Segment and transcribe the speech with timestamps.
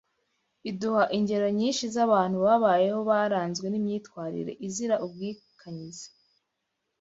[0.69, 6.07] iduha ingero nyinshi z’abantu babayeho baranzwe n’imyitwarire izira ubwikanyize